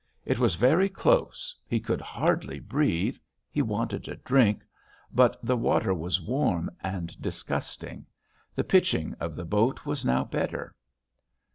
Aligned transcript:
It 0.25 0.39
was 0.39 0.55
very 0.55 0.89
close, 0.89 1.55
he 1.67 1.79
could 1.79 2.01
hardly 2.01 2.59
breathe, 2.59 3.17
he 3.51 3.61
wanted 3.61 4.07
a 4.07 4.15
drink, 4.15 4.63
but 5.13 5.37
the 5.43 5.55
water 5.55 5.93
was 5.93 6.19
warm 6.19 6.71
and 6.81 7.15
disgusting.... 7.21 8.07
The 8.55 8.63
pitching 8.63 9.13
of 9.19 9.35
the 9.35 9.45
boat 9.45 9.85
was 9.85 10.03
now 10.03 10.23
better. 10.23 10.73